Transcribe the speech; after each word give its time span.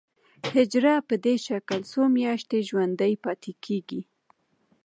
حجره 0.53 0.93
په 1.07 1.15
دې 1.25 1.35
شکل 1.47 1.79
څو 1.91 2.01
میاشتې 2.17 2.59
ژوندی 2.67 3.13
پاتې 3.23 3.51
کیږي. 3.65 4.01